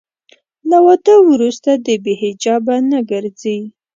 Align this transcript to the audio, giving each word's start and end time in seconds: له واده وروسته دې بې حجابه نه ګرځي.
له 0.69 0.77
واده 0.85 1.15
وروسته 1.31 1.69
دې 1.85 1.95
بې 2.03 2.13
حجابه 2.21 2.75
نه 2.91 2.99
ګرځي. 3.11 3.59